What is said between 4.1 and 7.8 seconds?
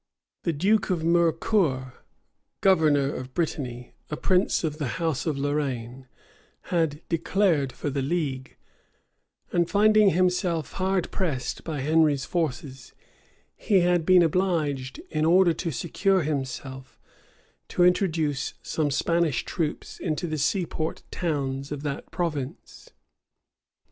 prince of the house of Lorraine, had declared